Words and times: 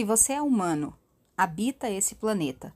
Se 0.00 0.04
você 0.04 0.32
é 0.32 0.40
humano, 0.40 0.94
habita 1.36 1.90
esse 1.90 2.14
planeta, 2.14 2.74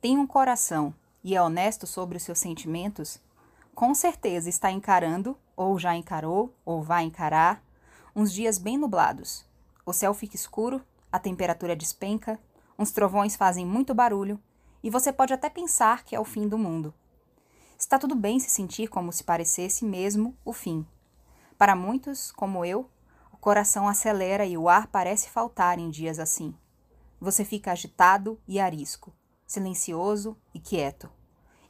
tem 0.00 0.16
um 0.16 0.26
coração 0.26 0.94
e 1.22 1.36
é 1.36 1.42
honesto 1.42 1.86
sobre 1.86 2.16
os 2.16 2.22
seus 2.22 2.38
sentimentos, 2.38 3.20
com 3.74 3.94
certeza 3.94 4.48
está 4.48 4.70
encarando, 4.70 5.36
ou 5.54 5.78
já 5.78 5.94
encarou, 5.94 6.56
ou 6.64 6.82
vai 6.82 7.04
encarar, 7.04 7.62
uns 8.16 8.32
dias 8.32 8.56
bem 8.56 8.78
nublados. 8.78 9.44
O 9.84 9.92
céu 9.92 10.14
fica 10.14 10.36
escuro, 10.36 10.82
a 11.12 11.18
temperatura 11.18 11.76
despenca, 11.76 12.40
uns 12.78 12.90
trovões 12.92 13.36
fazem 13.36 13.66
muito 13.66 13.92
barulho 13.92 14.40
e 14.82 14.88
você 14.88 15.12
pode 15.12 15.34
até 15.34 15.50
pensar 15.50 16.02
que 16.02 16.16
é 16.16 16.18
o 16.18 16.24
fim 16.24 16.48
do 16.48 16.56
mundo. 16.56 16.94
Está 17.78 17.98
tudo 17.98 18.14
bem 18.14 18.40
se 18.40 18.48
sentir 18.48 18.88
como 18.88 19.12
se 19.12 19.22
parecesse 19.22 19.84
mesmo 19.84 20.34
o 20.42 20.52
fim. 20.54 20.86
Para 21.58 21.76
muitos, 21.76 22.32
como 22.32 22.64
eu, 22.64 22.88
coração 23.44 23.86
acelera 23.86 24.46
e 24.46 24.56
o 24.56 24.70
ar 24.70 24.86
parece 24.86 25.28
faltar 25.28 25.78
em 25.78 25.90
dias 25.90 26.18
assim. 26.18 26.54
Você 27.20 27.44
fica 27.44 27.72
agitado 27.72 28.40
e 28.48 28.58
arisco, 28.58 29.12
silencioso 29.46 30.34
e 30.54 30.58
quieto. 30.58 31.10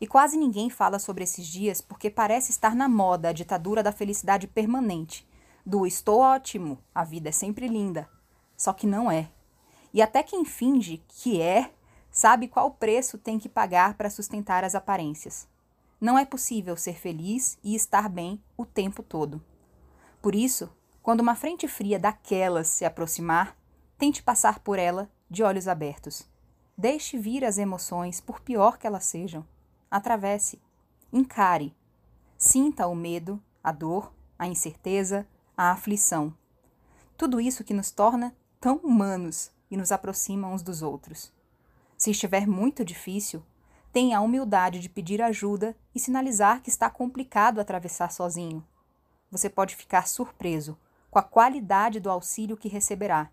E 0.00 0.06
quase 0.06 0.36
ninguém 0.36 0.70
fala 0.70 1.00
sobre 1.00 1.24
esses 1.24 1.44
dias 1.44 1.80
porque 1.80 2.08
parece 2.08 2.52
estar 2.52 2.76
na 2.76 2.88
moda 2.88 3.30
a 3.30 3.32
ditadura 3.32 3.82
da 3.82 3.90
felicidade 3.90 4.46
permanente, 4.46 5.28
do 5.66 5.84
estou 5.84 6.20
ótimo, 6.20 6.78
a 6.94 7.02
vida 7.02 7.30
é 7.30 7.32
sempre 7.32 7.66
linda. 7.66 8.08
Só 8.56 8.72
que 8.72 8.86
não 8.86 9.10
é. 9.10 9.28
E 9.92 10.00
até 10.00 10.22
quem 10.22 10.44
finge 10.44 11.02
que 11.08 11.40
é, 11.40 11.72
sabe 12.08 12.46
qual 12.46 12.70
preço 12.70 13.18
tem 13.18 13.36
que 13.36 13.48
pagar 13.48 13.94
para 13.94 14.10
sustentar 14.10 14.62
as 14.62 14.76
aparências. 14.76 15.48
Não 16.00 16.16
é 16.16 16.24
possível 16.24 16.76
ser 16.76 16.94
feliz 16.94 17.58
e 17.64 17.74
estar 17.74 18.08
bem 18.08 18.40
o 18.56 18.64
tempo 18.64 19.02
todo. 19.02 19.42
Por 20.22 20.36
isso, 20.36 20.70
quando 21.04 21.20
uma 21.20 21.34
frente 21.34 21.68
fria 21.68 21.98
daquelas 21.98 22.66
se 22.66 22.82
aproximar, 22.82 23.54
tente 23.98 24.22
passar 24.22 24.60
por 24.60 24.78
ela 24.78 25.10
de 25.28 25.42
olhos 25.42 25.68
abertos. 25.68 26.26
Deixe 26.78 27.18
vir 27.18 27.44
as 27.44 27.58
emoções, 27.58 28.22
por 28.22 28.40
pior 28.40 28.78
que 28.78 28.86
elas 28.86 29.04
sejam. 29.04 29.46
Atravesse, 29.90 30.58
encare, 31.12 31.76
sinta 32.38 32.86
o 32.86 32.94
medo, 32.94 33.38
a 33.62 33.70
dor, 33.70 34.14
a 34.38 34.46
incerteza, 34.46 35.26
a 35.54 35.72
aflição. 35.72 36.34
Tudo 37.18 37.38
isso 37.38 37.64
que 37.64 37.74
nos 37.74 37.90
torna 37.90 38.34
tão 38.58 38.76
humanos 38.76 39.50
e 39.70 39.76
nos 39.76 39.92
aproxima 39.92 40.48
uns 40.48 40.62
dos 40.62 40.80
outros. 40.80 41.30
Se 41.98 42.12
estiver 42.12 42.46
muito 42.46 42.82
difícil, 42.82 43.42
tenha 43.92 44.16
a 44.16 44.22
humildade 44.22 44.80
de 44.80 44.88
pedir 44.88 45.20
ajuda 45.20 45.76
e 45.94 46.00
sinalizar 46.00 46.62
que 46.62 46.70
está 46.70 46.88
complicado 46.88 47.60
atravessar 47.60 48.10
sozinho. 48.10 48.66
Você 49.30 49.50
pode 49.50 49.76
ficar 49.76 50.08
surpreso 50.08 50.78
com 51.14 51.20
a 51.20 51.22
qualidade 51.22 52.00
do 52.00 52.10
auxílio 52.10 52.56
que 52.56 52.66
receberá, 52.68 53.30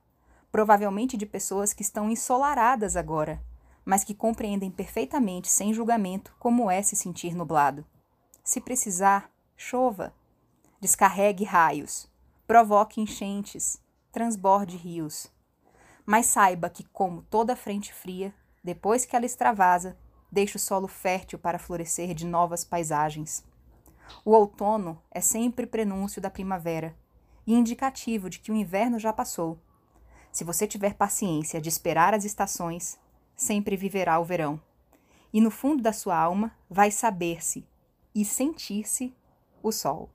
provavelmente 0.52 1.18
de 1.18 1.26
pessoas 1.26 1.74
que 1.74 1.82
estão 1.82 2.12
ensolaradas 2.12 2.96
agora, 2.96 3.44
mas 3.84 4.04
que 4.04 4.14
compreendem 4.14 4.70
perfeitamente, 4.70 5.50
sem 5.50 5.74
julgamento, 5.74 6.32
como 6.38 6.70
é 6.70 6.84
se 6.84 6.96
sentir 6.96 7.34
nublado. 7.34 7.84
Se 8.44 8.62
precisar, 8.62 9.32
chova. 9.58 10.14
Descarregue 10.80 11.44
raios, 11.44 12.08
provoque 12.46 13.02
enchentes, 13.02 13.82
transborde 14.12 14.78
rios. 14.78 15.32
Mas 16.06 16.28
saiba 16.28 16.70
que, 16.70 16.84
como 16.84 17.24
toda 17.24 17.56
frente 17.56 17.92
fria, 17.92 18.32
depois 18.64 19.06
que 19.06 19.16
ela 19.16 19.26
extravasa, 19.26 19.98
deixa 20.32 20.58
o 20.58 20.62
solo 20.62 20.88
fértil 20.88 21.40
para 21.40 21.58
florescer 21.58 22.14
de 22.14 22.28
novas 22.28 22.64
paisagens. 22.64 23.44
O 24.24 24.36
outono 24.36 25.02
é 25.10 25.20
sempre 25.20 25.66
prenúncio 25.66 26.22
da 26.22 26.30
primavera 26.30 26.96
e 27.52 27.54
indicativo 27.54 28.30
de 28.30 28.40
que 28.40 28.50
o 28.50 28.56
inverno 28.56 28.98
já 28.98 29.12
passou. 29.12 29.60
Se 30.32 30.46
você 30.46 30.66
tiver 30.66 30.94
paciência 30.94 31.60
de 31.60 31.68
esperar 31.68 32.14
as 32.14 32.24
estações, 32.24 32.98
sempre 33.36 33.76
viverá 33.76 34.18
o 34.20 34.24
verão. 34.24 34.60
E 35.34 35.42
no 35.42 35.52
fundo 35.52 35.84
da 35.84 35.92
sua 35.92 36.18
alma 36.18 36.56
vai 36.70 36.90
saber-se 36.90 37.68
e 38.16 38.24
sentir-se 38.24 39.14
o 39.62 39.70
sol. 39.70 40.10